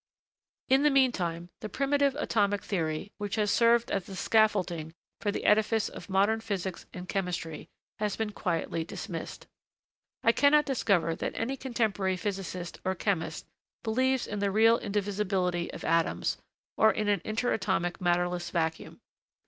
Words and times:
[H] 0.67 0.73
In 0.73 0.81
the 0.81 0.89
meanwhile, 0.89 1.47
the 1.59 1.69
primitive 1.69 2.15
atomic 2.15 2.63
theory, 2.63 3.11
which 3.19 3.35
has 3.35 3.51
served 3.51 3.91
as 3.91 4.05
the 4.07 4.15
scaffolding 4.15 4.95
for 5.19 5.31
the 5.31 5.45
edifice 5.45 5.89
of 5.89 6.09
modern 6.09 6.41
physics 6.41 6.87
and 6.91 7.07
chemistry, 7.07 7.69
has 7.99 8.15
been 8.15 8.31
quietly 8.31 8.83
dismissed. 8.83 9.45
I 10.23 10.31
cannot 10.31 10.65
discover 10.65 11.15
that 11.17 11.33
any 11.35 11.55
contemporary 11.55 12.17
physicist 12.17 12.79
or 12.83 12.95
chemist 12.95 13.45
believes 13.83 14.25
in 14.25 14.39
the 14.39 14.49
real 14.49 14.79
indivisibility 14.79 15.71
of 15.71 15.83
atoms, 15.85 16.37
or 16.77 16.91
in 16.91 17.07
an 17.07 17.19
interatomic 17.19 18.01
matterless 18.01 18.49
vacuum. 18.49 19.01